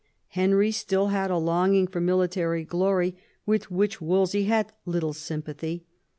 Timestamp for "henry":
0.29-0.71